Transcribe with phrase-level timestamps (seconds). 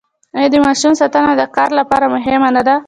[0.37, 2.75] آیا د ماشوم ساتنه د کار لپاره مهمه نه ده؟